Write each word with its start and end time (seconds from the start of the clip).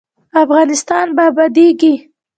افغانستان 0.43 1.05
به 1.15 1.23
ابادیږي 1.31 1.93